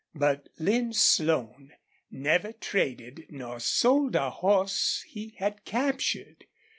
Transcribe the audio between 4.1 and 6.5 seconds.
a horse he had captured.